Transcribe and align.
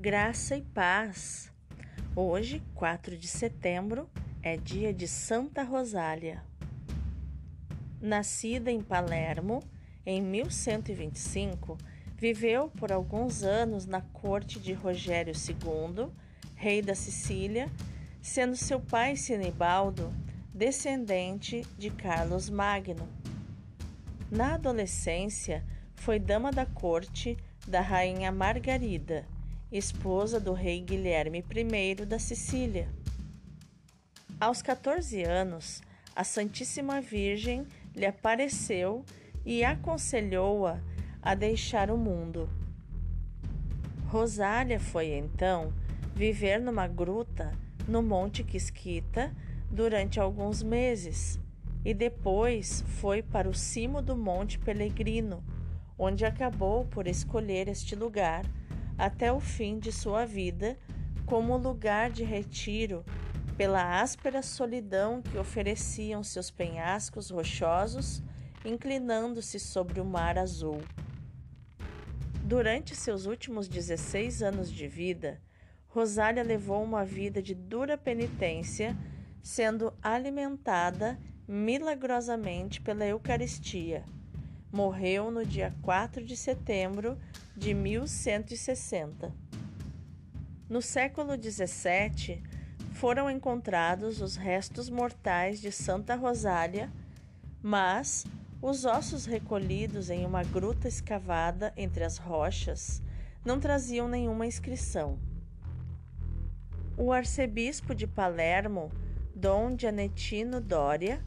graça 0.00 0.56
e 0.56 0.62
paz. 0.62 1.52
Hoje, 2.16 2.62
4 2.74 3.18
de 3.18 3.28
setembro, 3.28 4.08
é 4.42 4.56
dia 4.56 4.94
de 4.94 5.06
Santa 5.06 5.62
Rosália. 5.62 6.42
Nascida 8.00 8.70
em 8.70 8.80
Palermo 8.80 9.62
em 10.06 10.22
1125, 10.22 11.76
viveu 12.16 12.70
por 12.70 12.90
alguns 12.90 13.42
anos 13.42 13.84
na 13.84 14.00
corte 14.00 14.58
de 14.58 14.72
Rogério 14.72 15.34
II, 15.34 16.08
rei 16.54 16.80
da 16.80 16.94
Sicília, 16.94 17.68
sendo 18.22 18.56
seu 18.56 18.80
pai 18.80 19.16
Sinibaldo 19.16 20.10
descendente 20.54 21.60
de 21.76 21.90
Carlos 21.90 22.48
Magno. 22.48 23.06
Na 24.30 24.54
adolescência, 24.54 25.62
foi 25.94 26.18
dama 26.18 26.50
da 26.50 26.64
corte 26.64 27.36
da 27.68 27.82
rainha 27.82 28.32
Margarida 28.32 29.26
esposa 29.78 30.40
do 30.40 30.52
rei 30.52 30.80
Guilherme 30.80 31.44
I 31.48 31.94
da 32.04 32.18
Sicília. 32.18 32.88
Aos 34.40 34.62
14 34.62 35.22
anos, 35.22 35.80
a 36.14 36.24
Santíssima 36.24 37.00
Virgem 37.00 37.64
lhe 37.94 38.04
apareceu 38.04 39.04
e 39.44 39.62
aconselhou-a 39.62 40.80
a 41.22 41.34
deixar 41.34 41.90
o 41.90 41.96
mundo. 41.96 42.50
Rosália 44.08 44.80
foi 44.80 45.12
então 45.12 45.72
viver 46.16 46.58
numa 46.58 46.88
gruta 46.88 47.52
no 47.86 48.02
Monte 48.02 48.42
Quisquita 48.42 49.32
durante 49.70 50.18
alguns 50.18 50.62
meses 50.64 51.38
e 51.84 51.94
depois 51.94 52.82
foi 53.00 53.22
para 53.22 53.48
o 53.48 53.54
cimo 53.54 54.02
do 54.02 54.16
Monte 54.16 54.58
Pelegrino, 54.58 55.44
onde 55.96 56.24
acabou 56.24 56.84
por 56.86 57.06
escolher 57.06 57.68
este 57.68 57.94
lugar 57.94 58.44
até 59.00 59.32
o 59.32 59.40
fim 59.40 59.78
de 59.78 59.90
sua 59.90 60.26
vida 60.26 60.78
como 61.24 61.56
lugar 61.56 62.10
de 62.10 62.22
retiro 62.22 63.02
pela 63.56 63.98
áspera 64.00 64.42
solidão 64.42 65.22
que 65.22 65.38
ofereciam 65.38 66.22
seus 66.22 66.50
penhascos 66.50 67.30
rochosos, 67.30 68.22
inclinando-se 68.62 69.58
sobre 69.58 70.00
o 70.00 70.04
mar 70.04 70.36
azul. 70.36 70.82
Durante 72.44 72.94
seus 72.94 73.24
últimos 73.24 73.68
16 73.68 74.42
anos 74.42 74.70
de 74.70 74.86
vida, 74.86 75.40
Rosália 75.88 76.42
levou 76.42 76.82
uma 76.82 77.04
vida 77.04 77.42
de 77.42 77.54
dura 77.54 77.96
penitência, 77.96 78.94
sendo 79.42 79.94
alimentada 80.02 81.18
milagrosamente 81.48 82.82
pela 82.82 83.06
Eucaristia. 83.06 84.04
Morreu 84.72 85.32
no 85.32 85.44
dia 85.44 85.74
4 85.82 86.24
de 86.24 86.36
setembro 86.36 87.18
de 87.56 87.74
1160. 87.74 89.34
No 90.68 90.80
século 90.80 91.32
XVII, 91.34 92.40
foram 92.92 93.28
encontrados 93.28 94.20
os 94.20 94.36
restos 94.36 94.88
mortais 94.88 95.60
de 95.60 95.72
Santa 95.72 96.14
Rosália, 96.14 96.88
mas 97.60 98.24
os 98.62 98.84
ossos 98.84 99.26
recolhidos 99.26 100.08
em 100.08 100.24
uma 100.24 100.44
gruta 100.44 100.86
escavada 100.86 101.72
entre 101.76 102.04
as 102.04 102.16
rochas 102.18 103.02
não 103.44 103.58
traziam 103.58 104.06
nenhuma 104.06 104.46
inscrição. 104.46 105.18
O 106.96 107.12
arcebispo 107.12 107.92
de 107.92 108.06
Palermo, 108.06 108.92
Dom 109.34 109.76
Giannettino 109.76 110.60
Doria, 110.60 111.24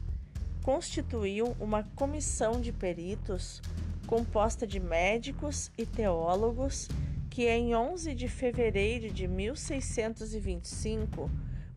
constituiu 0.64 1.54
uma 1.60 1.84
comissão 1.94 2.58
de 2.58 2.72
peritos 2.72 3.60
composta 4.06 4.66
de 4.66 4.80
médicos 4.80 5.70
e 5.76 5.84
teólogos, 5.84 6.88
que 7.28 7.46
em 7.46 7.74
11 7.74 8.14
de 8.14 8.28
fevereiro 8.28 9.12
de 9.12 9.28
1625 9.28 11.30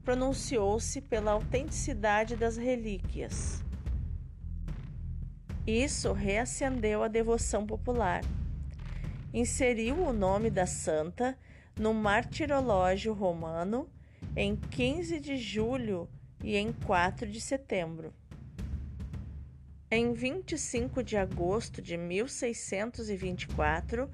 pronunciou-se 0.06 1.02
pela 1.02 1.32
autenticidade 1.32 2.38
das 2.38 2.56
relíquias. 2.56 3.62
Isso 5.66 6.14
reacendeu 6.14 7.04
a 7.04 7.10
devoção 7.10 7.68
popular. 7.68 8.24
Inseriu 9.34 10.02
o 10.02 10.14
nome 10.14 10.50
da 10.50 10.66
santa 10.66 11.38
no 11.78 11.94
martirológio 11.94 13.12
romano 13.12 13.90
em 14.34 14.56
15 14.56 15.20
de 15.20 15.36
julho 15.36 16.08
e 16.42 16.56
em 16.56 16.72
4 16.72 17.28
de 17.28 17.42
setembro. 17.42 18.14
Em 19.90 20.12
25 20.12 21.02
de 21.02 21.16
agosto 21.16 21.82
de 21.82 21.96
1624, 21.96 24.12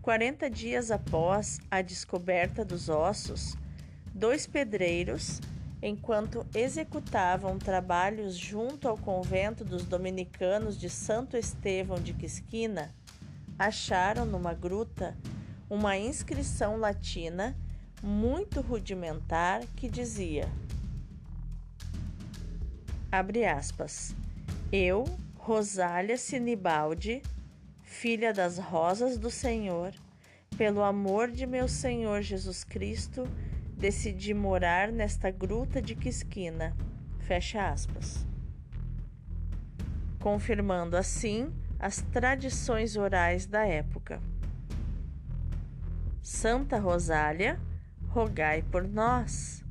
40 0.00 0.48
dias 0.48 0.92
após 0.92 1.58
a 1.68 1.82
descoberta 1.82 2.64
dos 2.64 2.88
ossos, 2.88 3.56
dois 4.14 4.46
pedreiros, 4.46 5.40
enquanto 5.82 6.46
executavam 6.54 7.58
trabalhos 7.58 8.36
junto 8.36 8.86
ao 8.86 8.96
convento 8.96 9.64
dos 9.64 9.84
dominicanos 9.84 10.78
de 10.78 10.88
Santo 10.88 11.36
Estevão 11.36 11.98
de 11.98 12.14
Quisquina, 12.14 12.94
acharam 13.58 14.24
numa 14.24 14.54
gruta 14.54 15.18
uma 15.68 15.98
inscrição 15.98 16.76
latina 16.76 17.56
muito 18.00 18.60
rudimentar 18.60 19.64
que 19.74 19.88
dizia: 19.88 20.48
abre 23.10 23.44
aspas 23.44 24.14
eu, 24.72 25.04
Rosália 25.34 26.16
Sinibaldi, 26.16 27.22
filha 27.82 28.32
das 28.32 28.58
rosas 28.58 29.16
do 29.16 29.30
Senhor, 29.30 29.92
pelo 30.56 30.82
amor 30.82 31.30
de 31.30 31.46
meu 31.46 31.68
Senhor 31.68 32.22
Jesus 32.22 32.64
Cristo, 32.64 33.28
decidi 33.76 34.34
morar 34.34 34.90
nesta 34.90 35.30
gruta 35.30 35.80
de 35.80 35.94
Quisquina. 35.94 36.76
Fecha 37.20 37.68
aspas. 37.68 38.26
Confirmando 40.20 40.96
assim 40.96 41.52
as 41.78 42.00
tradições 42.00 42.96
orais 42.96 43.46
da 43.46 43.66
época. 43.66 44.20
Santa 46.22 46.78
Rosália, 46.78 47.60
rogai 48.08 48.62
por 48.62 48.86
nós. 48.88 49.65